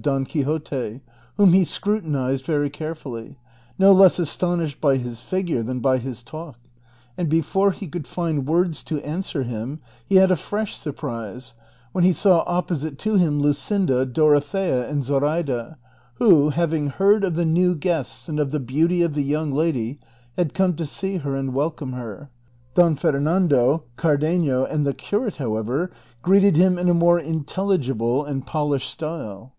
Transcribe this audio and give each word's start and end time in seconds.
361 0.00 0.14
Don 0.14 0.26
Quixote, 0.60 1.00
whom 1.38 1.52
he 1.52 1.64
scrutinized 1.64 2.46
very 2.46 2.70
carefully, 2.70 3.34
no 3.80 3.90
less 3.90 4.20
as 4.20 4.30
tonished 4.36 4.80
by 4.80 4.96
his 4.96 5.20
figure 5.20 5.60
than 5.60 5.80
by 5.80 5.98
his 5.98 6.22
talk; 6.22 6.56
and 7.16 7.28
before 7.28 7.72
he 7.72 7.88
could 7.88 8.06
find 8.06 8.46
words 8.46 8.84
to 8.84 9.00
answer 9.00 9.42
him 9.42 9.80
he 10.06 10.14
had 10.14 10.30
a 10.30 10.36
fresh 10.36 10.76
surprise, 10.76 11.54
when 11.90 12.04
he 12.04 12.12
saw 12.12 12.44
opposite 12.46 12.96
to 12.96 13.16
him 13.16 13.42
Luscinda, 13.42 14.06
Dorothea, 14.06 14.88
and 14.88 15.04
Zoraida, 15.04 15.78
who, 16.18 16.50
having 16.50 16.90
heard 16.90 17.24
of 17.24 17.34
the 17.34 17.44
new 17.44 17.74
guests 17.74 18.28
and 18.28 18.38
of 18.38 18.52
the 18.52 18.60
beauty 18.60 19.02
of 19.02 19.14
the 19.14 19.24
young 19.24 19.50
lady, 19.50 19.98
had 20.36 20.54
come 20.54 20.74
to 20.76 20.86
see 20.86 21.16
her 21.16 21.34
and 21.34 21.52
welcome 21.52 21.94
her; 21.94 22.30
Don 22.74 22.94
Fernando, 22.94 23.82
Cardenio, 23.96 24.64
and 24.64 24.86
the 24.86 24.94
curate, 24.94 25.38
however, 25.38 25.90
greeted 26.22 26.54
him 26.54 26.78
in 26.78 26.88
a 26.88 26.94
more 26.94 27.18
intelligible 27.18 28.24
and 28.24 28.46
polished 28.46 28.90
style. 28.92 29.54